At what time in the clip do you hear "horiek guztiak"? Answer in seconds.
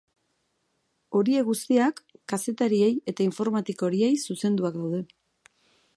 1.19-2.01